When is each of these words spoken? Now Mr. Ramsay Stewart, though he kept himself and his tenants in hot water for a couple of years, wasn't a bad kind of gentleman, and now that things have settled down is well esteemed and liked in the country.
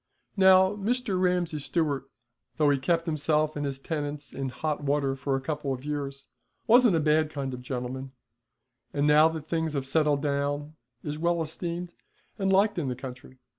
Now 0.35 0.73
Mr. 0.75 1.21
Ramsay 1.21 1.59
Stewart, 1.59 2.09
though 2.57 2.71
he 2.71 2.79
kept 2.79 3.05
himself 3.05 3.55
and 3.55 3.67
his 3.67 3.77
tenants 3.77 4.33
in 4.33 4.49
hot 4.49 4.81
water 4.83 5.15
for 5.15 5.35
a 5.35 5.41
couple 5.41 5.75
of 5.75 5.85
years, 5.85 6.27
wasn't 6.65 6.95
a 6.95 6.99
bad 6.99 7.29
kind 7.29 7.53
of 7.53 7.61
gentleman, 7.61 8.11
and 8.95 9.05
now 9.05 9.29
that 9.29 9.47
things 9.47 9.73
have 9.73 9.85
settled 9.85 10.23
down 10.23 10.73
is 11.03 11.19
well 11.19 11.39
esteemed 11.39 11.93
and 12.39 12.51
liked 12.51 12.79
in 12.79 12.87
the 12.87 12.95
country. 12.95 13.37